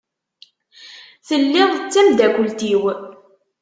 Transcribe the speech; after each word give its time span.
Telliḍ 1.27 1.71
d 1.83 1.85
tamdakelt-iw. 1.93 2.83